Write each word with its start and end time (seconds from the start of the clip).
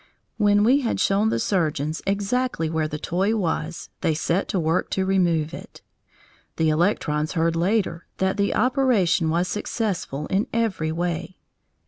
When 0.37 0.63
we 0.63 0.79
had 0.81 0.99
shown 0.99 1.29
the 1.29 1.37
surgeons 1.37 2.01
exactly 2.07 2.71
where 2.71 2.87
the 2.87 2.97
toy 2.97 3.35
was, 3.35 3.89
they 4.01 4.15
set 4.15 4.47
to 4.47 4.59
work 4.59 4.89
to 4.89 5.05
remove 5.05 5.53
it. 5.53 5.83
The 6.55 6.69
electrons 6.69 7.33
heard 7.33 7.55
later 7.55 8.07
that 8.17 8.35
the 8.35 8.55
operation 8.55 9.29
was 9.29 9.47
successful 9.47 10.25
in 10.25 10.47
every 10.51 10.91
way. 10.91 11.37